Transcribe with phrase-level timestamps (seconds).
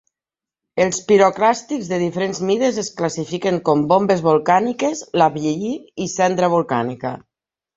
[0.85, 5.77] Els piroclàstics de diferents mides es classifiquen com bombes volcàniques, lapilli
[6.07, 7.15] y cendra volcànica.